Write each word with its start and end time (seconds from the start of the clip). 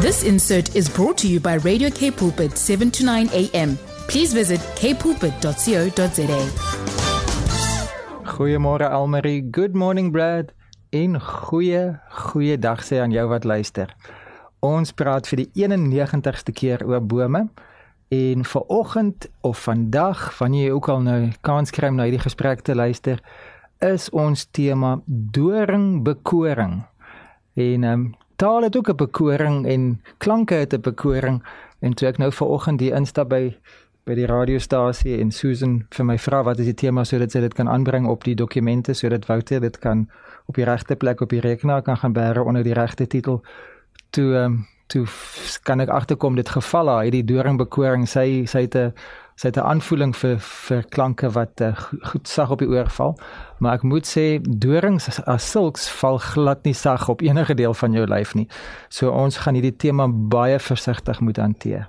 This 0.00 0.22
insert 0.22 0.76
is 0.76 0.88
brought 0.88 1.18
to 1.18 1.28
you 1.28 1.40
by 1.40 1.54
Radio 1.54 1.90
K 1.90 2.10
Pulpit 2.10 2.56
7 2.56 2.90
to 2.92 3.04
9 3.04 3.28
a.m. 3.32 3.78
Please 4.08 4.32
visit 4.32 4.60
kpulpit.co.za. 4.76 6.40
Goeiemôre 8.24 8.90
Almarie, 8.90 9.42
good 9.50 9.74
morning 9.74 10.12
Brad. 10.12 10.52
En 10.90 11.20
goeie 11.20 12.00
goeie 12.08 12.58
dag 12.58 12.84
sê 12.84 13.00
aan 13.00 13.10
jou 13.10 13.28
wat 13.28 13.44
luister. 13.44 13.96
Ons 14.60 14.92
praat 14.92 15.26
vir 15.28 15.36
die 15.44 15.50
91ste 15.66 16.52
keer 16.54 16.86
oor 16.86 17.02
bome. 17.02 17.48
En 18.08 18.44
vir 18.44 18.62
oggend 18.68 19.26
of 19.40 19.58
vandag, 19.66 20.38
wanneer 20.38 20.68
jy 20.68 20.72
ook 20.72 20.88
al 20.88 21.00
nou 21.04 21.32
kans 21.40 21.70
kry 21.70 21.88
om 21.90 21.98
na 21.98 22.06
hierdie 22.08 22.22
gesprek 22.22 22.60
te 22.64 22.74
luister, 22.74 23.20
is 23.84 24.08
ons 24.10 24.46
tema 24.50 25.00
doringbekoring. 25.06 26.86
En 27.58 27.84
ehm 27.84 27.92
um, 27.92 28.14
taal 28.36 28.62
het 28.62 28.76
ook 28.76 28.88
'n 28.88 28.96
bekoring 28.96 29.66
en 29.66 30.02
klanke 30.16 30.54
het 30.54 30.72
'n 30.74 30.80
bekoring. 30.80 31.42
En 31.78 31.94
toe 31.94 32.08
ek 32.08 32.18
nou 32.18 32.32
vanoggend 32.32 32.78
die 32.78 32.92
instap 32.92 33.28
by 33.28 33.56
by 34.04 34.14
die 34.14 34.26
radiostasie 34.26 35.18
en 35.20 35.30
Susan 35.30 35.86
vir 35.90 36.04
my 36.04 36.18
vra 36.18 36.42
wat 36.42 36.58
is 36.58 36.64
die 36.64 36.74
tema? 36.74 37.04
Sodat 37.04 37.30
sy 37.30 37.40
dit 37.40 37.54
kan 37.54 37.68
aanbring 37.68 38.06
op 38.06 38.24
die 38.24 38.34
dokumente 38.34 38.94
sodat 38.94 39.26
Wouter 39.26 39.60
dit 39.60 39.78
kan 39.78 40.08
op 40.46 40.54
die 40.54 40.64
regte 40.64 40.96
plek 40.96 41.20
op 41.20 41.28
die 41.28 41.40
rekenaar 41.40 41.82
kan 41.82 41.96
gaan 41.96 42.12
bære 42.12 42.42
onder 42.42 42.62
die 42.62 42.72
regte 42.72 43.06
titel. 43.06 43.42
Toe 44.10 44.34
um, 44.34 44.66
toe 44.86 45.06
kan 45.62 45.80
ek 45.80 45.88
agterkom 45.88 46.34
dit 46.34 46.48
geval 46.48 46.88
haar 46.88 47.02
hierdie 47.02 47.24
doringbekoring 47.24 48.08
sy 48.08 48.46
sy 48.46 48.60
het 48.60 48.76
'n 48.76 48.92
sy 49.38 49.48
het 49.48 49.56
'n 49.56 49.68
aanvoeling 49.70 50.16
vir 50.16 50.38
vir 50.38 50.82
klanke 50.88 51.30
wat 51.30 51.60
uh, 51.60 51.76
goed 52.10 52.28
sag 52.28 52.50
op 52.50 52.58
die 52.58 52.68
oor 52.68 52.90
val. 52.90 53.18
Maar 53.58 53.74
ek 53.74 53.82
moet 53.82 54.06
sê 54.06 54.40
dorings 54.42 55.20
as 55.26 55.50
silks 55.50 55.88
val 56.00 56.18
glad 56.18 56.64
nie 56.64 56.74
sag 56.74 57.08
op 57.08 57.22
enige 57.22 57.54
deel 57.54 57.74
van 57.74 57.92
jou 57.92 58.06
lyf 58.06 58.34
nie. 58.34 58.48
So 58.88 59.10
ons 59.10 59.36
gaan 59.36 59.54
hierdie 59.54 59.76
tema 59.76 60.08
baie 60.08 60.58
versigtig 60.58 61.20
moet 61.20 61.36
hanteer. 61.36 61.88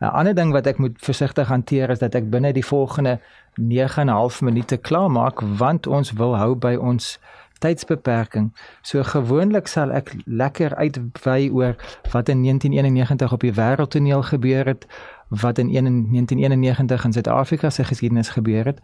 'n 0.00 0.04
Ander 0.04 0.34
ding 0.34 0.52
wat 0.52 0.66
ek 0.66 0.78
moet 0.78 0.98
versigtig 0.98 1.48
hanteer 1.48 1.90
is 1.90 1.98
dat 1.98 2.14
ek 2.14 2.30
binne 2.30 2.52
die 2.52 2.66
volgende 2.66 3.20
9 3.54 4.00
en 4.00 4.08
'n 4.08 4.12
half 4.12 4.42
minute 4.42 4.76
klaar 4.76 5.10
maak 5.10 5.40
want 5.40 5.86
ons 5.86 6.12
wil 6.12 6.36
hou 6.36 6.54
by 6.54 6.74
ons 6.74 7.18
tydsbeperking. 7.58 8.52
So 8.82 9.02
gewoonlik 9.02 9.66
sal 9.66 9.92
ek 9.92 10.14
lekker 10.24 10.74
uitwy 10.74 11.48
oor 11.52 11.76
wat 12.12 12.28
in 12.28 12.42
1991 12.42 13.32
op 13.32 13.40
die 13.40 13.52
wêreldtoneel 13.52 14.22
gebeur 14.22 14.66
het, 14.66 14.86
wat 15.28 15.58
in 15.58 15.72
1991 15.72 17.04
in 17.04 17.12
Suid-Afrika 17.12 17.70
se 17.70 17.84
geskiedenis 17.84 18.28
gebeur 18.28 18.64
het. 18.64 18.80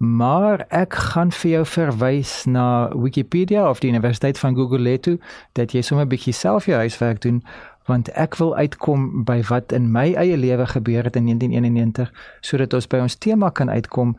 Maar 0.00 0.64
ek 0.68 0.94
gaan 0.94 1.28
vir 1.32 1.50
jou 1.50 1.64
verwys 1.66 2.44
na 2.48 2.88
Wikipedia 2.96 3.68
of 3.68 3.82
die 3.82 3.90
Universiteit 3.90 4.38
van 4.38 4.54
Google 4.56 4.98
toe 5.00 5.18
dat 5.52 5.72
jy 5.72 5.82
sommer 5.82 6.06
'n 6.06 6.08
bietjie 6.08 6.32
self 6.32 6.64
jou 6.64 6.76
huiswerk 6.76 7.20
doen 7.20 7.44
want 7.90 8.08
ek 8.14 8.38
wil 8.38 8.54
uitkom 8.56 9.24
by 9.26 9.40
wat 9.50 9.74
in 9.74 9.90
my 9.90 10.12
eie 10.14 10.36
lewe 10.38 10.66
gebeur 10.70 11.08
het 11.08 11.16
in 11.18 11.26
1991 11.26 12.12
sodat 12.46 12.74
ons 12.78 12.86
by 12.86 13.02
ons 13.02 13.18
tema 13.18 13.50
kan 13.50 13.70
uitkom 13.70 14.14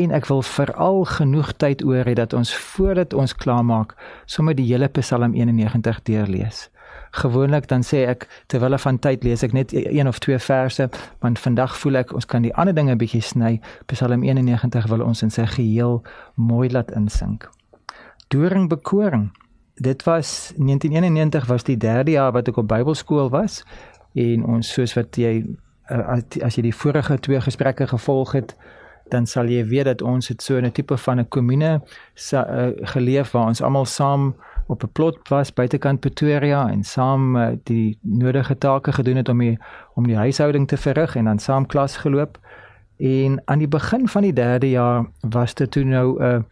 en 0.00 0.14
ek 0.14 0.26
wil 0.30 0.42
veral 0.46 1.04
genoeg 1.16 1.54
tyd 1.62 1.84
oor 1.86 2.06
hê 2.06 2.14
dat 2.18 2.34
ons 2.34 2.50
voordat 2.54 3.14
ons 3.14 3.34
klaarmaak 3.34 3.94
sommer 4.26 4.58
die 4.58 4.66
hele 4.66 4.88
Psalm 4.98 5.34
91 5.34 6.02
deurlees. 6.06 6.68
Gewoonlik 7.12 7.66
dan 7.68 7.82
sê 7.84 8.06
ek 8.08 8.24
terwyl 8.48 8.78
van 8.78 8.98
tyd 8.98 9.24
lees 9.24 9.42
ek 9.44 9.52
net 9.52 9.74
een 9.74 10.08
of 10.08 10.18
twee 10.24 10.38
verse 10.38 10.88
want 11.20 11.42
vandag 11.42 11.76
voel 11.82 12.00
ek 12.02 12.14
ons 12.16 12.26
kan 12.26 12.42
die 12.46 12.54
ander 12.54 12.74
dinge 12.74 12.96
bietjie 12.96 13.22
sny. 13.22 13.58
Psalm 13.92 14.24
91 14.24 14.88
wil 14.88 15.04
ons 15.04 15.22
in 15.22 15.30
sy 15.30 15.46
geheel 15.46 16.00
mooi 16.34 16.70
laat 16.72 16.90
insink. 16.96 17.50
Doring 18.32 18.70
bekoring 18.70 19.30
dit 19.74 20.02
was 20.02 20.52
1991 20.56 21.46
was 21.46 21.64
die 21.64 21.76
derde 21.76 22.10
jaar 22.10 22.32
wat 22.32 22.48
ek 22.48 22.56
op 22.56 22.68
Bybelskool 22.68 23.30
was 23.30 23.62
en 24.12 24.44
ons 24.44 24.72
soos 24.72 24.94
wat 24.94 25.16
jy 25.16 25.44
eh, 25.88 26.20
as 26.44 26.56
jy 26.56 26.62
die 26.62 26.76
vorige 26.76 27.18
twee 27.18 27.40
gesprekke 27.40 27.86
gevolg 27.86 28.32
het 28.32 28.56
dan 29.12 29.26
sal 29.26 29.48
jy 29.50 29.64
weet 29.68 29.88
dat 29.90 30.02
ons 30.02 30.28
het 30.28 30.42
so 30.42 30.60
'n 30.60 30.72
tipe 30.72 30.96
van 30.96 31.20
'n 31.20 31.28
kommune 31.28 31.80
uh, 32.32 32.68
geleef 32.94 33.30
waar 33.30 33.46
ons 33.46 33.62
almal 33.62 33.84
saam 33.84 34.34
op 34.66 34.82
'n 34.82 34.92
plot 34.92 35.28
was 35.28 35.52
buitekant 35.52 36.00
Pretoria 36.00 36.68
en 36.70 36.84
saam 36.84 37.36
uh, 37.36 37.48
die 37.64 37.98
nodige 38.00 38.58
take 38.58 38.92
gedoen 38.92 39.16
het 39.16 39.28
om 39.28 39.38
die 39.38 39.58
om 39.94 40.06
die 40.06 40.16
huishouding 40.16 40.68
te 40.68 40.76
verrig 40.76 41.16
en 41.16 41.24
dan 41.24 41.38
saam 41.38 41.66
klas 41.66 41.96
geloop. 41.96 42.38
En 42.96 43.42
aan 43.44 43.58
die 43.58 43.68
begin 43.68 44.08
van 44.08 44.22
die 44.22 44.32
3de 44.32 44.70
jaar 44.70 45.06
was 45.20 45.54
dit 45.54 45.70
toe 45.70 45.84
nou 45.84 46.18
'n 46.18 46.24
uh, 46.24 46.42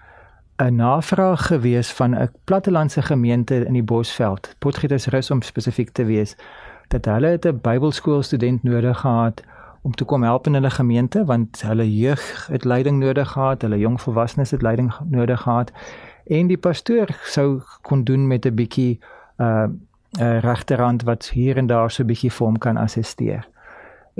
'n 0.60 0.75
navraag 0.75 1.47
gewees 1.47 1.93
van 1.93 2.15
'n 2.15 2.31
plattelandse 2.44 3.03
gemeente 3.03 3.65
in 3.65 3.72
die 3.72 3.82
Bosveld, 3.82 4.54
Potgietersrus 4.59 5.31
om 5.31 5.43
spesifiek 5.43 5.91
te 5.91 6.04
wees, 6.04 6.37
dat 6.88 7.04
hulle 7.04 7.38
'n 7.43 7.60
Bybelskool 7.62 8.22
student 8.22 8.62
nodig 8.62 8.99
gehad 8.99 9.43
om 9.82 9.94
te 9.94 10.04
kom 10.04 10.22
help 10.22 10.47
in 10.47 10.54
hulle 10.54 10.70
gemeente 10.70 11.25
want 11.25 11.62
hulle 11.62 11.97
jeug 11.97 12.47
het 12.47 12.65
leiding 12.65 12.99
nodig 12.99 13.31
gehad, 13.31 13.62
hulle 13.62 13.78
jong 13.78 14.00
volwassenes 14.00 14.50
het 14.50 14.62
leiding 14.62 14.93
nodig 15.04 15.41
gehad 15.41 15.72
en 16.26 16.47
die 16.47 16.59
pastoor 16.59 17.09
sou 17.25 17.60
kon 17.82 18.04
doen 18.04 18.26
met 18.26 18.47
'n 18.47 18.54
bietjie 18.54 18.99
uh 19.37 19.66
'n 20.19 20.38
regterhand 20.41 21.03
wat 21.03 21.28
hier 21.28 21.56
en 21.56 21.66
daar 21.66 21.91
so 21.91 22.03
'n 22.03 22.06
bietjie 22.06 22.32
vorm 22.32 22.59
kan 22.59 22.76
assisteer. 22.76 23.49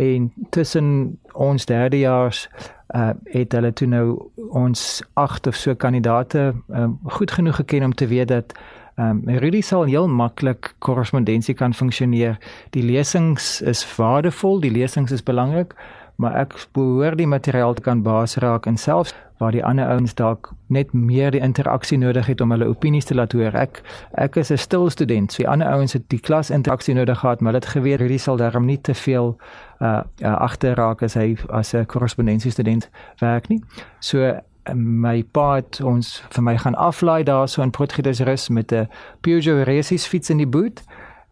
En 0.01 0.33
tussen 0.51 1.19
ons 1.33 1.67
derde 1.67 1.99
jaars 1.99 2.49
uh 2.95 3.11
het 3.25 3.53
hulle 3.53 3.73
toe 3.73 3.87
nou 3.87 4.07
ons 4.51 5.03
agt 5.15 5.47
of 5.47 5.55
so 5.55 5.75
kandidate 5.75 6.55
uh, 6.75 6.89
goed 7.05 7.31
genoeg 7.31 7.61
geken 7.61 7.85
om 7.85 7.95
te 7.95 8.07
weet 8.07 8.29
dat 8.29 8.55
um, 8.97 9.23
Rudy 9.27 9.61
sal 9.61 9.85
heel 9.85 10.09
maklik 10.09 10.75
korrespondensie 10.79 11.55
kan 11.55 11.75
funksioneer. 11.75 12.39
Die 12.71 12.83
lesings 12.83 13.61
is 13.61 13.85
waardevol, 13.97 14.61
die 14.61 14.73
lesings 14.73 15.13
is 15.13 15.23
belangrik, 15.23 15.75
maar 16.21 16.37
ek 16.37 16.55
behoort 16.77 17.17
die 17.19 17.27
materiaal 17.27 17.75
te 17.75 17.83
kan 17.83 18.03
baas 18.05 18.37
raak 18.45 18.67
en 18.69 18.77
selfs 18.77 19.15
waar 19.41 19.55
die 19.57 19.65
ander 19.65 19.89
ouens 19.89 20.13
dalk 20.15 20.51
net 20.69 20.93
meer 20.93 21.33
die 21.33 21.41
interaksie 21.41 21.97
nodig 21.99 22.27
het 22.29 22.43
om 22.45 22.53
hulle 22.53 22.69
opinies 22.69 23.09
te 23.09 23.17
laat 23.17 23.33
hoor. 23.33 23.57
Ek 23.57 23.81
ek 24.21 24.37
is 24.37 24.51
'n 24.53 24.59
stil 24.59 24.91
student. 24.91 25.33
So 25.33 25.43
die 25.43 25.49
ander 25.49 25.69
ouens 25.69 25.93
het 25.93 26.09
die 26.09 26.21
klas 26.21 26.51
interaksie 26.51 26.95
nodig 26.95 27.19
gehad, 27.19 27.41
maar 27.41 27.53
dit 27.53 27.67
geweet 27.67 28.01
Rudy 28.01 28.19
sal 28.19 28.37
daarom 28.37 28.67
nie 28.67 28.81
te 28.81 28.95
veel 28.95 29.39
uh, 29.81 30.03
uh 30.23 30.37
agter 30.37 30.75
raak 30.75 31.03
as 31.03 31.15
hy 31.15 31.37
as 31.49 31.75
'n 31.75 31.87
korrespondensie 31.87 32.51
student 32.51 32.91
werk 33.19 33.49
nie. 33.49 33.63
So 34.01 34.41
my 34.75 35.23
pa 35.23 35.55
het 35.55 35.81
ons 35.81 36.23
vir 36.31 36.43
my 36.43 36.57
gaan 36.57 36.75
aflaai 36.75 37.25
daarso 37.25 37.63
in 37.63 37.71
Potgietersrus 37.71 38.49
met 38.49 38.73
'n 38.73 38.89
Peugeot 39.21 39.67
Racing 39.67 40.01
fiets 40.01 40.31
in 40.31 40.37
die 40.37 40.47
boot 40.47 40.83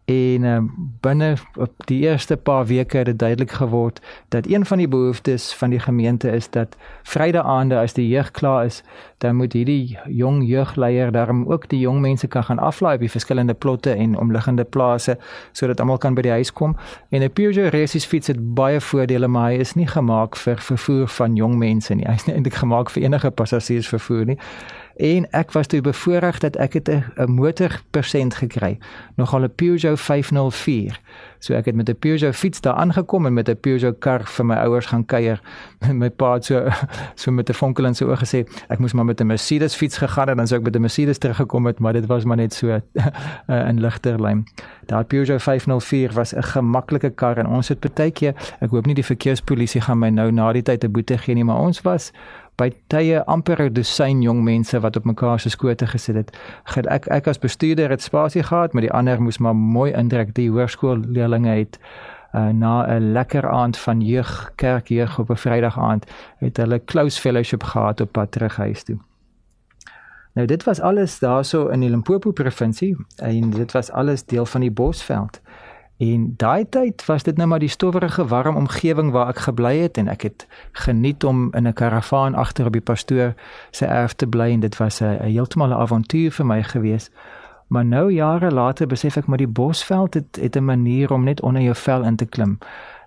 en 0.09 0.43
um, 0.43 0.69
binne 1.01 1.33
op 1.55 1.73
die 1.85 1.99
eerste 1.99 2.37
paar 2.37 2.65
weke 2.65 2.97
het 2.97 3.05
dit 3.05 3.19
duidelik 3.19 3.51
geword 3.51 4.01
dat 4.27 4.47
een 4.47 4.65
van 4.65 4.77
die 4.77 4.87
behoeftes 4.87 5.53
van 5.53 5.69
die 5.69 5.79
gemeente 5.79 6.31
is 6.31 6.49
dat 6.49 6.77
Vrydaande 7.03 7.77
as 7.77 7.93
die 7.93 8.07
jeug 8.07 8.31
klaar 8.31 8.65
is, 8.65 8.81
dan 9.17 9.35
moet 9.35 9.53
hierdie 9.53 9.97
jong 10.05 10.41
jeugleier 10.47 11.11
daarom 11.11 11.45
ook 11.51 11.69
die 11.69 11.79
jong 11.79 12.01
mense 12.01 12.27
kan 12.27 12.43
gaan 12.43 12.59
aflaai 12.59 12.97
die 12.97 13.11
verskillende 13.11 13.53
plotte 13.53 13.93
en 13.93 14.17
omliggende 14.17 14.63
plase 14.63 15.17
sodat 15.51 15.79
almal 15.79 15.97
kan 15.97 16.17
by 16.17 16.25
die 16.25 16.31
huis 16.31 16.53
kom. 16.53 16.75
En 17.09 17.21
'n 17.21 17.31
Peugeot 17.33 17.73
Racing 17.73 18.03
fiets 18.03 18.27
het 18.27 18.53
baie 18.53 18.81
voordele, 18.81 19.27
maar 19.27 19.51
hy 19.51 19.57
is 19.57 19.73
nie 19.75 19.87
gemaak 19.87 20.35
vir 20.35 20.57
vervoer 20.57 21.07
van 21.07 21.35
jong 21.35 21.55
mense 21.57 21.93
nie. 21.93 22.05
Hy 22.07 22.13
is 22.13 22.25
nie 22.25 22.35
eintlik 22.35 22.53
gemaak 22.53 22.89
vir 22.89 23.03
enige 23.03 23.29
passasiers 23.29 23.87
vervoer 23.87 24.25
nie 24.25 24.37
en 24.99 25.27
ek 25.31 25.51
was 25.55 25.67
toe 25.67 25.81
bevoorreg 25.81 26.39
dat 26.43 26.55
ek 26.55 26.73
'n 26.75 27.31
motor 27.31 27.81
persent 27.91 28.35
gekry 28.35 28.77
nogal 29.15 29.43
'n 29.43 29.55
Peugeot 29.55 29.99
504 29.99 30.99
so 31.39 31.53
ek 31.55 31.65
het 31.65 31.75
met 31.75 31.89
'n 31.89 31.95
Peugeot 31.99 32.35
fiets 32.35 32.61
daar 32.61 32.73
aangekom 32.73 33.25
en 33.25 33.33
met 33.33 33.49
'n 33.49 33.59
Peugeot 33.59 33.99
kar 33.99 34.23
vir 34.23 34.45
my 34.45 34.55
ouers 34.55 34.85
gaan 34.85 35.05
kuier. 35.05 35.41
My 35.93 36.09
pa 36.09 36.33
het 36.33 36.45
so 36.45 36.67
so 37.15 37.31
met 37.31 37.49
'n 37.49 37.53
vonkel 37.53 37.85
in 37.85 37.95
sy 37.95 38.03
oë 38.03 38.17
gesê 38.17 38.47
ek 38.67 38.79
moes 38.79 38.93
maar 38.93 39.05
met 39.05 39.21
'n 39.21 39.25
Mercedes 39.25 39.75
fiets 39.75 39.97
gegaan 39.97 40.27
het 40.27 40.37
dan 40.37 40.47
sou 40.47 40.59
ek 40.59 40.65
met 40.65 40.75
'n 40.75 40.81
Mercedes 40.81 41.17
teruggekom 41.17 41.65
het 41.65 41.79
maar 41.79 41.93
dit 41.93 42.05
was 42.05 42.23
maar 42.23 42.37
net 42.37 42.53
so 42.53 42.81
in 43.69 43.79
ligter 43.79 44.21
lyn. 44.21 44.45
Daai 44.85 45.03
Peugeot 45.03 45.41
504 45.41 46.13
was 46.13 46.35
'n 46.35 46.43
gemaklike 46.43 47.09
kar 47.09 47.37
en 47.37 47.47
ons 47.47 47.67
het 47.67 47.93
baie 47.93 48.11
keer 48.11 48.33
ek 48.59 48.69
hoop 48.69 48.85
nie 48.85 48.95
die 48.95 49.05
verkeerspolisie 49.05 49.81
gaan 49.81 49.99
my 49.99 50.09
nou 50.09 50.31
na 50.31 50.53
die 50.53 50.61
tyd 50.63 50.83
'n 50.83 50.91
boete 50.91 51.17
gee 51.17 51.35
nie 51.35 51.43
maar 51.43 51.59
ons 51.59 51.81
was 51.81 52.11
by 52.59 52.69
tye 52.91 53.23
amper 53.25 53.61
'n 53.63 53.73
dosyn 53.73 54.21
jong 54.21 54.43
mense 54.43 54.79
wat 54.79 54.95
op 54.95 55.05
mekaar 55.05 55.39
se 55.39 55.49
skote 55.49 55.87
gesit 55.87 56.15
het. 56.15 56.37
Ek 56.75 57.07
ek 57.07 57.27
as 57.27 57.39
bestuurder 57.39 57.89
het 57.89 58.01
spasie 58.01 58.43
gehad, 58.43 58.73
maar 58.73 58.81
die 58.81 58.91
ander 58.91 59.21
moes 59.21 59.39
maar 59.39 59.55
mooi 59.55 59.91
indruk 59.93 60.35
die 60.35 60.49
hoërskoolleerlinge 60.49 61.55
het 61.55 61.79
uh, 62.33 62.49
na 62.49 62.85
'n 62.87 63.11
lekker 63.11 63.49
aand 63.49 63.77
van 63.77 64.01
jeug 64.01 64.51
kerkjeug 64.55 65.19
op 65.19 65.29
'n 65.29 65.35
Vrydag 65.35 65.79
aand 65.79 66.05
het 66.37 66.57
hulle 66.57 66.83
close 66.85 67.19
fellowship 67.21 67.63
gehad 67.63 68.01
op 68.01 68.11
pad 68.11 68.31
terug 68.31 68.55
huis 68.57 68.83
toe. 68.83 68.97
Nou 70.33 70.47
dit 70.47 70.63
was 70.63 70.79
alles 70.79 71.19
daarso 71.19 71.67
in 71.67 71.79
die 71.79 71.89
Limpopo 71.89 72.31
provinsie 72.31 72.97
en 73.15 73.49
dit 73.49 73.71
was 73.71 73.91
alles 73.91 74.25
deel 74.25 74.45
van 74.45 74.61
die 74.61 74.71
Bosveld. 74.71 75.41
En 75.99 76.33
daai 76.37 76.69
tyd 76.69 77.05
was 77.05 77.23
dit 77.23 77.37
nou 77.37 77.47
maar 77.47 77.59
die 77.59 77.69
stowwerige 77.69 78.25
warm 78.25 78.55
omgewing 78.55 79.11
waar 79.11 79.27
ek 79.27 79.41
gebly 79.49 79.73
het 79.81 79.97
en 79.99 80.07
ek 80.07 80.21
het 80.21 80.45
geniet 80.71 81.23
om 81.23 81.49
in 81.51 81.67
'n 81.67 81.73
karavaan 81.73 82.35
agter 82.35 82.65
op 82.65 82.71
die 82.71 82.81
pastoor 82.81 83.33
se 83.71 83.85
erf 83.85 84.13
te 84.13 84.27
bly 84.27 84.51
en 84.51 84.59
dit 84.59 84.77
was 84.77 85.01
'n 85.01 85.19
heeltemal 85.21 85.69
'n 85.69 85.81
avontuur 85.83 86.31
vir 86.31 86.45
my 86.45 86.63
gewees. 86.63 87.11
Maar 87.67 87.85
nou 87.85 88.11
jare 88.11 88.51
later 88.51 88.87
besef 88.87 89.17
ek 89.17 89.25
maar 89.25 89.37
die 89.37 89.47
bosveld 89.47 90.13
het 90.13 90.37
het 90.41 90.55
'n 90.55 90.65
manier 90.65 91.13
om 91.13 91.23
net 91.23 91.41
onder 91.41 91.61
jou 91.61 91.75
vel 91.75 92.03
in 92.03 92.15
te 92.15 92.25
klim. 92.25 92.57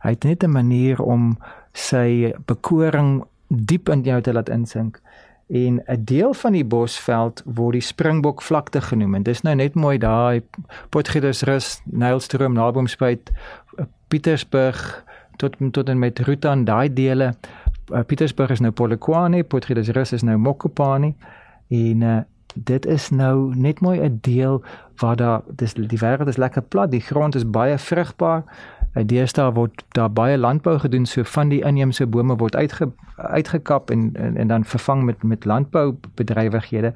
Hy 0.01 0.11
het 0.11 0.25
net 0.25 0.43
'n 0.43 0.51
manier 0.51 1.03
om 1.03 1.39
sy 1.73 2.35
bekoring 2.47 3.25
diep 3.49 3.89
in 3.89 4.03
jou 4.03 4.21
te 4.21 4.33
laat 4.33 4.49
insink. 4.49 5.01
En 5.53 5.83
'n 5.87 6.05
deel 6.05 6.35
van 6.35 6.53
die 6.53 6.65
bosveld 6.65 7.43
word 7.45 7.73
die 7.73 7.81
Springbok 7.81 8.43
vlakte 8.43 8.81
genoem. 8.81 9.15
En 9.15 9.23
dis 9.23 9.43
nou 9.43 9.55
net 9.55 9.75
mooi 9.75 9.99
daai 9.99 10.43
Potgietersrus, 10.89 11.81
Nylstroom, 11.85 12.53
Naboomspruit, 12.53 13.33
Pietersburg 14.09 15.05
tot 15.37 15.57
tot 15.71 15.89
en 15.89 15.99
met 15.99 16.19
Rutan, 16.19 16.65
daai 16.65 16.93
dele. 16.93 17.35
Pietersburg 18.07 18.51
is 18.51 18.61
nou 18.61 18.73
Polokwane, 18.73 19.45
Potgietersrus 19.45 20.13
is 20.13 20.23
nou 20.23 20.37
Mokopane. 20.39 21.15
En 21.69 22.01
uh, 22.01 22.19
dit 22.55 22.87
is 22.87 23.11
nou 23.11 23.57
net 23.57 23.81
mooi 23.81 24.01
'n 24.01 24.19
deel 24.21 24.63
waar 24.97 25.17
daar 25.17 25.41
dis 25.47 25.75
die 25.75 25.99
wêreld 25.99 26.29
is 26.29 26.37
lekker 26.37 26.63
plat, 26.63 26.91
die 26.91 27.01
grond 27.01 27.35
is 27.35 27.51
baie 27.51 27.79
vrugbaar. 27.79 28.43
Uh, 28.95 29.05
Deesdae 29.07 29.53
word 29.53 29.85
daar 29.97 30.11
baie 30.13 30.39
landbou 30.39 30.79
gedoen, 30.79 31.07
so 31.07 31.25
van 31.25 31.49
die 31.49 31.63
inheemse 31.65 32.07
bome 32.07 32.37
word 32.37 32.57
uitge, 32.57 32.91
uitgekap 33.17 33.91
en, 33.91 34.11
en 34.15 34.37
en 34.37 34.49
dan 34.49 34.65
vervang 34.65 35.05
met 35.05 35.23
met 35.23 35.45
landboubedrywighede. 35.45 36.93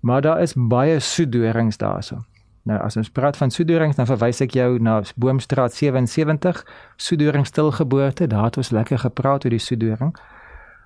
Maar 0.00 0.20
daar 0.20 0.40
is 0.40 0.54
baie 0.56 1.00
soedorings 1.00 1.76
daarso. 1.76 2.24
Nou 2.62 2.80
as 2.80 2.96
ons 2.96 3.10
praat 3.10 3.36
van 3.36 3.50
soedorings, 3.50 3.96
dan 3.96 4.06
verwys 4.06 4.40
ek 4.40 4.54
jou 4.54 4.78
na 4.78 5.02
Boomstraat 5.16 5.74
77, 5.74 6.66
soedoring 6.96 7.46
stilgeboorte. 7.46 8.26
Daar 8.26 8.44
het 8.44 8.56
ons 8.56 8.70
lekker 8.70 8.98
gepraat 8.98 9.44
oor 9.44 9.50
die 9.50 9.58
soedoring. 9.58 10.14
Uh 10.14 10.41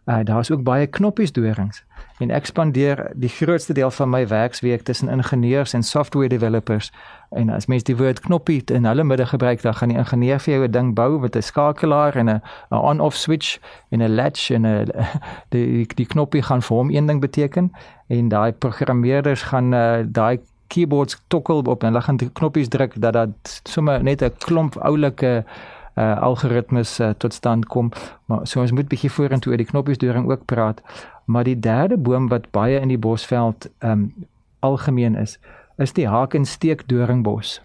daar's 0.06 0.50
ook 0.50 0.62
baie 0.62 0.86
knoppies 0.86 1.32
dorings 1.32 1.84
en 2.18 2.30
ek 2.30 2.46
spandeer 2.46 3.10
die 3.18 3.28
grootste 3.28 3.74
deel 3.76 3.90
van 3.90 4.08
my 4.08 4.22
werksweek 4.26 4.82
tussen 4.86 5.08
ingenieurs 5.12 5.74
en 5.76 5.82
software 5.82 6.28
developers. 6.28 6.92
En 7.30 7.50
as 7.50 7.66
mens 7.66 7.84
die 7.84 7.96
woord 7.96 8.20
knoppie 8.24 8.62
in 8.72 8.86
hulle 8.88 9.04
midde 9.04 9.26
gebruik 9.26 9.62
dan 9.62 9.74
gaan 9.74 9.92
die 9.92 9.98
ingenieur 9.98 10.40
vir 10.40 10.54
jou 10.54 10.64
'n 10.64 10.70
ding 10.70 10.94
bou 10.94 11.18
met 11.20 11.36
'n 11.36 11.42
skakelaar 11.42 12.16
en 12.16 12.28
'n 12.28 12.40
on-off 12.70 13.16
switch 13.16 13.58
en 13.90 14.02
'n 14.02 14.14
latch 14.14 14.50
en 14.50 14.66
'n 14.66 14.88
die 15.52 15.86
die 15.94 16.06
knoppie 16.06 16.42
gaan 16.42 16.62
vir 16.62 16.76
hom 16.76 16.90
een 16.90 17.06
ding 17.06 17.20
beteken. 17.20 17.72
En 18.08 18.28
daai 18.28 18.52
programmeerders 18.52 19.42
gaan 19.42 19.74
uh, 19.74 20.04
daai 20.06 20.38
keyboards 20.66 21.22
tokkel 21.28 21.62
op 21.62 21.82
en 21.82 21.88
hulle 21.88 22.02
gaan 22.02 22.16
die 22.16 22.30
knoppies 22.32 22.68
druk 22.68 23.00
dat 23.00 23.12
dat 23.12 23.60
sommer 23.64 24.02
net 24.02 24.22
'n 24.22 24.32
klomp 24.38 24.76
oulike 24.76 25.44
uh 25.46 25.75
algoritmes 26.04 27.00
uh, 27.00 27.10
tot 27.16 27.34
stand 27.34 27.66
kom. 27.66 27.92
Maar 28.24 28.46
so 28.46 28.60
ons 28.60 28.72
moet 28.72 28.88
bietjie 28.88 29.10
vorentoe 29.10 29.52
oor 29.52 29.60
die 29.60 29.66
knoppies 29.66 29.98
doring 29.98 30.30
ook 30.30 30.44
praat. 30.44 30.82
Maar 31.24 31.44
die 31.44 31.58
derde 31.60 31.96
boom 31.96 32.28
wat 32.28 32.50
baie 32.50 32.80
in 32.80 32.88
die 32.88 32.98
bosveld 32.98 33.68
um 33.80 34.12
algemeen 34.58 35.14
is, 35.16 35.38
is 35.76 35.92
die 35.92 36.08
hakensteek 36.08 36.88
doringbos. 36.88 37.60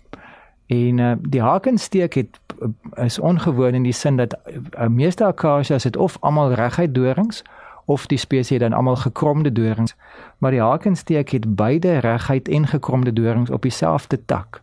En 0.68 0.98
uh 0.98 1.16
die 1.22 1.42
hakensteek 1.42 2.14
het 2.14 2.40
is 2.94 3.20
ongewoon 3.20 3.74
in 3.74 3.84
die 3.84 3.94
sin 3.94 4.16
dat 4.16 4.36
uh, 4.78 4.88
meeste 4.88 5.26
akasias 5.26 5.84
het 5.84 5.98
of 5.98 6.18
almal 6.20 6.54
reguit 6.54 6.96
dorings 6.96 7.44
of 7.86 8.06
die 8.06 8.18
spesies 8.18 8.60
dan 8.60 8.74
almal 8.74 8.96
gekromde 8.96 9.52
dorings, 9.52 9.96
maar 10.38 10.52
die 10.52 10.62
hakensteek 10.62 11.30
het 11.30 11.56
beide 11.56 11.98
reguit 11.98 12.48
en 12.48 12.68
gekromde 12.68 13.14
dorings 13.14 13.50
op 13.50 13.62
dieselfde 13.62 14.26
tak. 14.26 14.62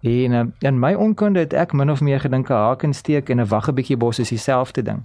En 0.00 0.32
uh, 0.32 0.44
in 0.58 0.78
my 0.78 0.94
onkunde 0.94 1.38
het 1.38 1.52
ek 1.52 1.72
min 1.72 1.90
of 1.90 2.00
meer 2.00 2.20
gedink 2.20 2.48
'n 2.48 2.52
hakensteek 2.52 3.28
en 3.28 3.40
'n 3.40 3.48
waggebietjie 3.48 3.96
bos 3.96 4.18
is 4.18 4.28
dieselfde 4.28 4.82
ding. 4.82 5.02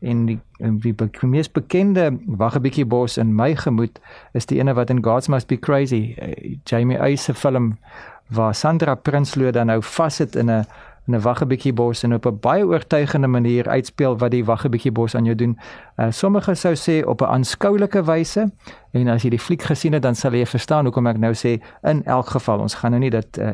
En 0.00 0.26
die 0.26 0.40
die 0.58 0.94
be 0.94 1.08
mees 1.22 1.50
bekende 1.50 2.18
waggebietjie 2.26 2.86
bos 2.86 3.16
in 3.16 3.34
my 3.34 3.56
gemoed 3.56 4.00
is 4.32 4.46
die 4.46 4.58
ene 4.58 4.74
wat 4.74 4.90
in 4.90 5.04
Gods 5.04 5.28
Must 5.28 5.46
Be 5.46 5.56
Crazy, 5.58 6.14
uh, 6.22 6.56
Jamie 6.64 6.98
Eyre 6.98 7.16
se 7.16 7.34
film 7.34 7.78
waar 8.26 8.54
Sandra 8.54 8.94
Prinsloo 8.94 9.50
dan 9.50 9.66
nou 9.66 9.82
vassit 9.82 10.36
in 10.36 10.50
'n 10.50 10.64
in 11.06 11.14
'n 11.14 11.20
waggebietjie 11.20 11.72
bos 11.72 12.02
en 12.02 12.14
op 12.14 12.26
'n 12.26 12.38
baie 12.40 12.66
oortuigende 12.66 13.26
manier 13.26 13.68
uitspeel 13.68 14.18
wat 14.18 14.30
die 14.30 14.44
waggebietjie 14.44 14.92
bos 14.92 15.14
aan 15.14 15.24
jou 15.24 15.36
doen. 15.36 15.58
Uh, 15.96 16.06
sommige 16.10 16.54
sou 16.54 16.74
sê 16.74 17.06
op 17.06 17.20
'n 17.20 17.24
aanskoulike 17.24 18.04
wyse 18.04 18.50
en 18.90 19.08
as 19.08 19.22
jy 19.22 19.30
die 19.30 19.38
fliek 19.38 19.62
gesien 19.62 19.92
het 19.92 20.02
dan 20.02 20.14
sal 20.14 20.32
jy 20.32 20.46
verstaan 20.46 20.84
hoekom 20.84 21.06
ek 21.06 21.18
nou 21.18 21.34
sê 21.34 21.62
in 21.82 22.04
elk 22.04 22.26
geval 22.26 22.58
ons 22.58 22.74
gaan 22.74 22.90
nou 22.90 23.00
nie 23.00 23.10
dat 23.10 23.38
uh, 23.38 23.50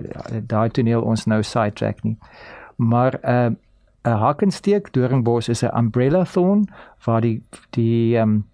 daai 0.47 0.71
toneel 0.71 1.03
ons 1.03 1.25
nou 1.27 1.43
sidetrack 1.43 2.03
nie. 2.03 2.19
Maar 2.77 3.19
'n 3.23 3.31
uh, 3.31 3.51
'n 4.05 4.19
hakensteek 4.19 4.93
doringbos 4.93 5.49
is 5.49 5.63
'n 5.63 5.77
umbrella 5.77 6.25
thorn 6.25 6.69
waar 7.05 7.21
die 7.21 7.43
die 7.71 8.17
ehm 8.17 8.29
um, 8.29 8.45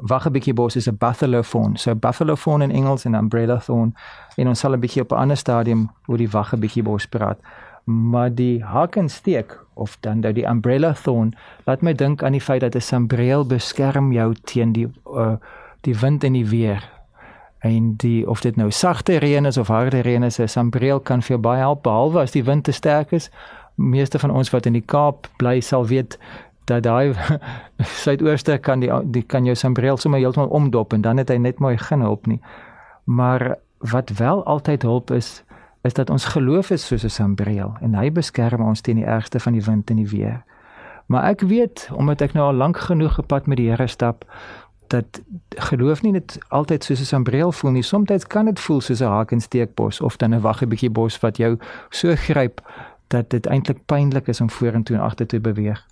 waggebietjie 0.00 0.54
bos 0.54 0.76
is 0.76 0.88
'n 0.88 0.96
buffalo 0.98 1.42
thorn. 1.42 1.76
So 1.76 1.94
buffalo 1.94 2.34
thorn 2.34 2.62
in 2.62 2.70
Engels 2.70 3.04
en 3.04 3.14
umbrella 3.14 3.56
thorn 3.56 3.94
en 4.36 4.48
ons 4.48 4.58
sal 4.58 4.72
'n 4.72 4.80
bietjie 4.80 5.02
op 5.02 5.12
'n 5.12 5.16
ander 5.16 5.36
stadium 5.36 5.90
oor 6.06 6.16
die 6.16 6.30
waggebietjie 6.30 6.82
bos 6.82 7.06
praat 7.06 7.38
maar 7.84 8.34
die 8.34 8.64
hakensteek 8.64 9.64
of 9.74 9.96
dan 10.00 10.18
nou 10.18 10.32
die 10.32 10.46
umbrella 10.46 10.92
thorn 10.92 11.34
laat 11.64 11.82
my 11.82 11.92
dink 11.92 12.22
aan 12.22 12.32
die 12.32 12.40
feit 12.40 12.60
dat 12.60 12.74
'n 12.74 12.80
sambreel 12.80 13.46
beskerm 13.46 14.12
jou 14.12 14.34
teen 14.44 14.72
die 14.72 14.88
uh, 15.06 15.36
die 15.80 15.98
wind 15.98 16.24
en 16.24 16.32
die 16.32 16.48
weer. 16.48 16.92
En 17.58 17.94
die 17.96 18.28
of 18.28 18.40
dit 18.40 18.56
nou 18.56 18.70
sagte 18.70 19.16
reën 19.16 19.44
is 19.44 19.56
of 19.56 19.68
harde 19.68 20.00
reën 20.00 20.22
is 20.22 20.38
'n 20.38 20.48
sambreel 20.48 21.00
kan 21.00 21.22
vir 21.22 21.40
baie 21.40 21.58
help 21.58 21.82
behalwe 21.82 22.20
as 22.20 22.30
die 22.30 22.44
wind 22.44 22.64
te 22.64 22.72
sterk 22.72 23.12
is. 23.12 23.30
Meeste 23.74 24.18
van 24.18 24.30
ons 24.30 24.50
wat 24.50 24.66
in 24.66 24.72
die 24.72 24.84
Kaap 24.86 25.28
bly 25.36 25.60
sal 25.60 25.86
weet 25.86 26.18
dat 26.64 26.82
daai 26.82 27.14
suidooste 28.04 28.58
kan 28.58 28.80
die, 28.80 28.90
die 29.04 29.22
kan 29.22 29.44
jou 29.44 29.54
sambreel 29.54 29.96
sommer 29.96 30.20
heeltemal 30.20 30.48
omdop 30.48 30.92
en 30.92 31.00
dan 31.00 31.16
het 31.16 31.28
hy 31.28 31.36
net 31.36 31.58
mooi 31.58 31.76
geen 31.76 32.00
hulp 32.00 32.26
nie. 32.26 32.40
Maar 33.04 33.56
wat 33.78 34.10
wel 34.10 34.44
altyd 34.44 34.82
hulp 34.82 35.10
is 35.10 35.43
is 35.84 35.92
dat 35.92 36.10
ons 36.10 36.24
geloof 36.24 36.70
is 36.70 36.86
soos 36.86 37.04
'n 37.04 37.08
sambreel 37.08 37.76
en 37.80 37.94
hy 37.94 38.12
beskerm 38.12 38.60
ons 38.60 38.80
teen 38.80 38.96
die 38.96 39.04
ergste 39.04 39.40
van 39.40 39.52
die 39.52 39.62
wind 39.62 39.90
en 39.90 39.96
die 39.96 40.08
weer. 40.08 40.44
Maar 41.06 41.24
ek 41.24 41.40
weet 41.40 41.88
omdat 41.92 42.20
ek 42.20 42.32
nou 42.32 42.46
al 42.46 42.54
lank 42.54 42.76
genoeg 42.76 43.14
gepad 43.14 43.46
met 43.46 43.56
die 43.56 43.68
Here 43.68 43.86
stap 43.86 44.24
dat 44.86 45.22
geloof 45.48 46.02
nie 46.02 46.12
net 46.12 46.38
altyd 46.48 46.84
soos 46.84 47.00
'n 47.00 47.04
sambreel 47.04 47.52
voel 47.52 47.70
nie. 47.70 47.82
Soms 47.82 48.26
kan 48.26 48.44
dit 48.44 48.60
voel 48.60 48.80
soos 48.80 49.00
'n 49.00 49.06
haak 49.06 49.32
en 49.32 49.40
steekbos 49.40 50.00
of 50.00 50.16
dan 50.16 50.34
'n 50.34 50.40
waggie 50.40 50.66
bietjie 50.66 50.90
bos 50.90 51.20
wat 51.20 51.36
jou 51.36 51.58
so 51.90 52.14
gryp 52.14 52.60
dat 53.08 53.30
dit 53.30 53.46
eintlik 53.46 53.86
pynlik 53.86 54.28
is 54.28 54.40
om 54.40 54.50
vorentoe 54.50 54.96
en 54.96 55.02
agtertoe 55.02 55.40
beweeg. 55.40 55.86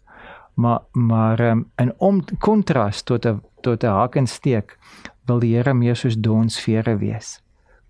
Maar 0.55 0.81
maar 0.93 1.41
um, 1.41 1.71
in 1.77 1.93
om 1.97 2.25
kontras 2.39 3.03
tot 3.03 3.27
'n 3.27 3.43
tot 3.61 3.83
'n 3.83 3.87
haak 3.87 4.15
en 4.15 4.27
steek 4.27 4.79
wil 5.27 5.39
die 5.39 5.55
Here 5.57 5.75
meer 5.75 5.97
soos 5.97 6.17
donsvere 6.17 6.97
wees. 6.97 7.43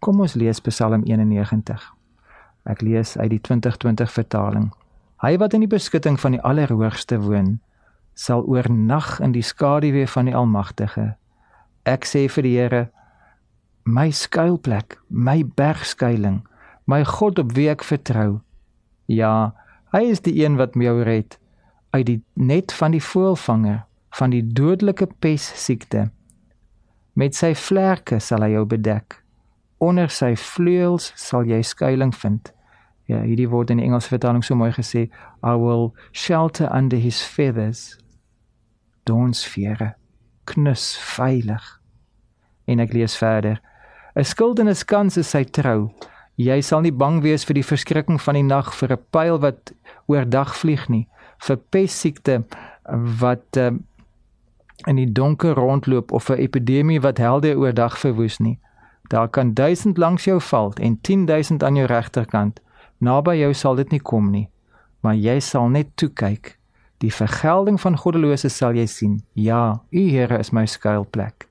Kom 0.03 0.19
ons 0.19 0.33
lees 0.35 0.59
Psalm 0.67 1.05
91. 1.07 1.83
Ek 2.67 2.81
lees 2.83 3.13
uit 3.21 3.29
die 3.31 3.39
2020 3.39 4.11
vertaling. 4.11 4.65
Hy 5.23 5.37
wat 5.39 5.55
in 5.55 5.63
die 5.63 5.71
beskutting 5.71 6.17
van 6.19 6.35
die 6.35 6.41
Allerhoogste 6.43 7.21
woon, 7.23 7.61
sal 8.19 8.43
oornag 8.51 9.21
in 9.23 9.31
die 9.37 9.45
skaduwee 9.47 10.09
van 10.11 10.27
die 10.27 10.35
Almagtige. 10.35 11.13
Ek 11.87 12.11
sê 12.11 12.25
vir 12.35 12.49
die 12.49 12.55
Here, 12.57 12.83
my 13.87 14.09
skuilplek, 14.11 14.99
my 15.07 15.45
bergskuiling, 15.47 16.43
my 16.91 17.05
God 17.07 17.39
op 17.39 17.55
wie 17.55 17.71
ek 17.71 17.87
vertrou. 17.87 18.41
Ja, 19.07 19.55
hy 19.95 20.03
is 20.11 20.27
die 20.27 20.35
een 20.43 20.59
wat 20.59 20.75
my 20.75 20.91
red 21.07 21.39
uit 21.95 22.09
die 22.11 22.21
net 22.35 22.75
van 22.75 22.99
die 22.99 23.07
voëlvanger, 23.13 23.85
van 24.19 24.35
die 24.35 24.43
dodelike 24.43 25.13
pes 25.23 25.47
siekte. 25.63 26.09
Met 27.15 27.39
sy 27.39 27.55
vlerke 27.55 28.19
sal 28.19 28.43
hy 28.43 28.57
jou 28.57 28.67
bedek 28.67 29.22
onder 29.83 30.11
sy 30.11 30.35
vleuels 30.39 31.11
sal 31.19 31.49
jy 31.49 31.59
skuilings 31.67 32.21
vind. 32.23 32.53
Ja, 33.11 33.19
hierdie 33.27 33.49
word 33.51 33.73
in 33.75 33.81
die 33.83 33.89
Engelse 33.89 34.13
vertaling 34.13 34.45
so 34.47 34.55
mooi 34.55 34.71
gesê, 34.73 35.09
I 35.43 35.57
will 35.59 35.91
shelter 36.13 36.71
under 36.71 37.01
his 37.03 37.21
feathers. 37.27 37.99
Donsvere, 39.05 39.95
knus 40.47 40.93
veilig. 41.17 41.67
En 42.71 42.81
ek 42.81 42.95
lees 42.95 43.17
verder. 43.19 43.59
'n 44.15 44.25
Skildenis 44.29 44.85
kans 44.85 45.17
is 45.17 45.31
sy 45.33 45.43
trou. 45.45 45.91
Jy 46.37 46.61
sal 46.63 46.83
nie 46.85 46.93
bang 46.93 47.23
wees 47.25 47.45
vir 47.49 47.59
die 47.59 47.67
verskrikking 47.67 48.21
van 48.21 48.39
die 48.39 48.47
nag 48.47 48.73
vir 48.77 48.93
'n 48.93 49.05
pyl 49.11 49.39
wat 49.41 49.73
oordag 50.07 50.55
vlieg 50.57 50.89
nie, 50.89 51.09
vir 51.41 51.57
pessiekte 51.57 52.45
wat 53.21 53.57
uh, 53.57 53.73
in 54.87 54.97
die 54.97 55.11
donker 55.13 55.55
rondloop 55.55 56.13
of 56.13 56.31
'n 56.31 56.39
epidemie 56.39 57.01
wat 57.01 57.19
helde 57.19 57.57
oordag 57.57 57.99
verwoes 57.99 58.39
nie. 58.39 58.59
Daar 59.09 59.29
kan 59.29 59.55
1000 59.55 59.99
langs 59.99 60.25
jou 60.25 60.41
val 60.41 60.73
en 60.73 61.01
10000 61.01 61.63
aan 61.63 61.75
jou 61.75 61.87
regterkant. 61.87 62.61
Naby 62.99 63.37
jou 63.37 63.55
sal 63.55 63.75
dit 63.75 63.91
nie 63.91 64.01
kom 64.01 64.31
nie, 64.31 64.49
maar 65.01 65.15
jy 65.15 65.41
sal 65.41 65.69
net 65.69 65.97
toe 65.97 66.09
kyk. 66.09 66.59
Die 67.03 67.15
vergelding 67.15 67.81
van 67.81 67.97
goddeloses 67.99 68.57
sal 68.57 68.77
jy 68.79 68.87
sien. 68.87 69.23
Ja, 69.35 69.83
U 69.91 70.03
Here 70.11 70.39
is 70.39 70.51
my 70.51 70.67
skuilplek. 70.67 71.49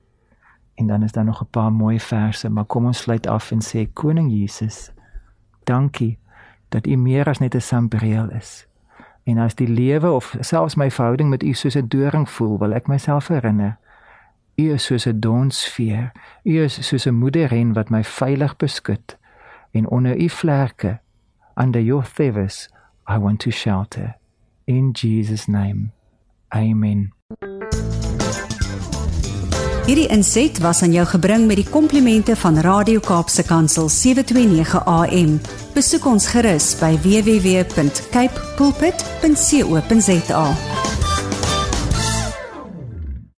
En 0.74 0.86
dan 0.86 1.02
is 1.02 1.12
daar 1.12 1.24
nog 1.24 1.42
'n 1.42 1.50
paar 1.50 1.72
mooi 1.72 2.00
verse, 2.00 2.48
maar 2.48 2.64
kom 2.64 2.86
ons 2.86 2.98
sluit 2.98 3.26
af 3.26 3.50
en 3.50 3.60
sê 3.60 3.92
Koning 3.92 4.32
Jesus, 4.32 4.90
dankie 5.64 6.18
dat 6.68 6.86
U 6.86 6.96
meer 6.96 7.28
as 7.28 7.38
net 7.38 7.54
'n 7.54 7.60
sambreel 7.60 8.30
is. 8.30 8.66
En 9.22 9.38
as 9.38 9.54
die 9.54 9.68
lewe 9.68 10.10
of 10.10 10.36
selfs 10.40 10.74
my 10.74 10.90
verhouding 10.90 11.28
met 11.28 11.42
U 11.42 11.52
soos 11.52 11.76
'n 11.76 11.88
doring 11.88 12.30
voel, 12.30 12.58
wil 12.58 12.72
ek 12.72 12.86
myself 12.86 13.28
herinner 13.28 13.78
U 14.56 14.72
is 14.72 14.84
soos 14.84 15.06
'n 15.06 15.20
donsveer. 15.20 16.12
U 16.44 16.62
is 16.62 16.86
soos 16.88 17.06
'n 17.06 17.14
moederhen 17.14 17.72
wat 17.72 17.90
my 17.90 18.04
veilig 18.04 18.56
beskud. 18.56 19.20
en 19.72 19.88
onder 19.88 20.16
u 20.16 20.28
vlerke 20.28 21.00
under 21.54 21.80
your 21.82 22.04
feathers 22.04 22.68
I 23.10 23.18
want 23.18 23.38
to 23.38 23.50
shelter 23.50 24.16
in 24.64 24.90
Jesus 24.90 25.46
name 25.46 25.90
amen 26.48 27.12
Hierdie 29.86 30.06
inset 30.06 30.58
was 30.58 30.82
aan 30.82 30.92
jou 30.92 31.06
gebring 31.06 31.46
met 31.46 31.56
die 31.58 31.66
komplimente 31.68 32.36
van 32.36 32.58
Radio 32.58 33.00
Kaapse 33.00 33.42
Kansel 33.42 33.88
729 33.88 34.84
AM. 34.84 35.40
Besoek 35.74 36.06
ons 36.06 36.26
gerus 36.30 36.78
by 36.78 36.94
www.cape 37.02 38.54
pulpit.co.za. 38.56 40.44